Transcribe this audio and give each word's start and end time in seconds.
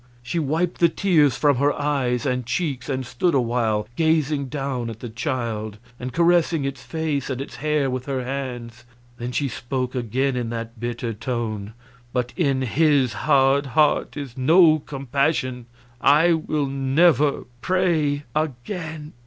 She 0.23 0.39
wiped 0.39 0.79
the 0.79 0.89
tears 0.89 1.37
from 1.37 1.57
her 1.57 1.79
eyes 1.79 2.25
and 2.25 2.43
cheeks, 2.43 2.89
and 2.89 3.05
stood 3.05 3.35
awhile 3.35 3.87
gazing 3.95 4.47
down 4.47 4.89
at 4.89 4.99
the 4.99 5.09
child 5.09 5.77
and 5.99 6.11
caressing 6.11 6.65
its 6.65 6.81
face 6.81 7.29
and 7.29 7.39
its 7.39 7.57
hair 7.57 7.87
with 7.87 8.07
her 8.07 8.23
hands; 8.23 8.83
then 9.19 9.31
she 9.31 9.47
spoke 9.47 9.93
again 9.93 10.35
in 10.35 10.49
that 10.49 10.79
bitter 10.79 11.13
tone: 11.13 11.73
"But 12.13 12.33
in 12.35 12.63
His 12.63 13.13
hard 13.13 13.67
heart 13.77 14.17
is 14.17 14.35
no 14.35 14.79
compassion. 14.79 15.67
I 16.01 16.33
will 16.33 16.65
never 16.65 17.43
pray 17.61 18.23
again." 18.35 19.13